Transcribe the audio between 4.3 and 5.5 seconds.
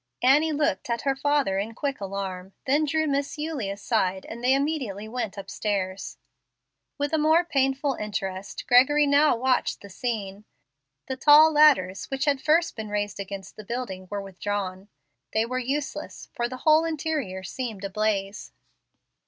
they immediately went